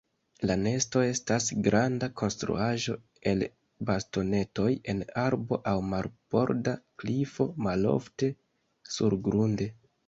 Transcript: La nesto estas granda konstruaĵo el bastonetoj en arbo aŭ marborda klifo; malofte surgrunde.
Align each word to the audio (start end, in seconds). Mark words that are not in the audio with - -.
La 0.49 0.53
nesto 0.59 1.01
estas 1.07 1.49
granda 1.67 2.09
konstruaĵo 2.21 2.95
el 3.33 3.45
bastonetoj 3.91 4.67
en 4.95 5.05
arbo 5.27 5.63
aŭ 5.75 5.77
marborda 5.93 6.75
klifo; 7.05 7.51
malofte 7.69 8.37
surgrunde. 8.99 9.73